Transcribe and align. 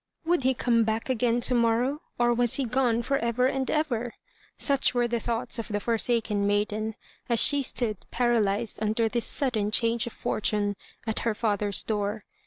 Would 0.25 0.41
he 0.41 0.55
come 0.55 0.83
back 0.83 1.11
again 1.11 1.41
to 1.41 1.53
mor 1.53 1.79
row, 1.81 2.01
or 2.17 2.33
was 2.33 2.55
he 2.55 2.65
gone 2.65 3.03
for 3.03 3.19
ever 3.19 3.45
and 3.45 3.69
ever? 3.69 4.15
Such 4.57 4.95
were 4.95 5.07
the 5.07 5.19
thoughts 5.19 5.59
of 5.59 5.67
the 5.67 5.79
forsaken 5.79 6.47
maiden,, 6.47 6.95
as 7.29 7.39
she 7.39 7.61
stood, 7.61 7.97
paralysed 8.09 8.81
under 8.81 9.07
this 9.07 9.25
sudden 9.27 9.69
change 9.69 10.07
of 10.07 10.13
fortune, 10.13 10.75
at 11.05 11.19
her 11.19 11.35
father's 11.35 11.83
door. 11.83 12.21